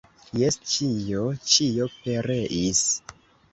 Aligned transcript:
Jes, 0.43 0.55
ĉio, 0.71 1.27
ĉio 1.53 1.89
pereis. 1.99 2.83